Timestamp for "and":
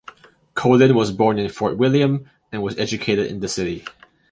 2.51-2.63